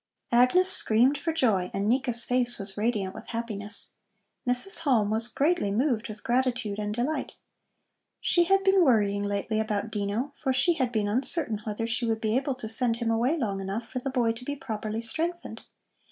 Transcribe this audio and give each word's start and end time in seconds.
Agnes 0.31 0.67
screamed 0.67 1.15
for 1.15 1.31
joy 1.31 1.69
and 1.75 1.87
Nika's 1.87 2.25
face 2.25 2.57
was 2.57 2.75
radiant 2.75 3.13
with 3.13 3.27
happiness. 3.27 3.91
Mrs. 4.49 4.79
Halm 4.79 5.11
was 5.11 5.27
greatly 5.27 5.69
moved 5.69 6.09
with 6.09 6.23
gratitude 6.23 6.79
and 6.79 6.91
delight. 6.91 7.33
She 8.19 8.45
had 8.45 8.63
been 8.63 8.83
worrying 8.83 9.21
lately 9.21 9.59
about 9.59 9.91
Dino, 9.91 10.33
for 10.41 10.53
she 10.53 10.73
had 10.73 10.91
been 10.91 11.07
uncertain 11.07 11.61
whether 11.65 11.85
she 11.85 12.07
would 12.07 12.19
be 12.19 12.35
able 12.35 12.55
to 12.55 12.67
send 12.67 12.95
him 12.95 13.11
away 13.11 13.37
long 13.37 13.61
enough 13.61 13.89
for 13.89 13.99
the 13.99 14.09
boy 14.09 14.31
to 14.31 14.43
be 14.43 14.55
properly 14.55 15.01
strengthened. 15.03 15.61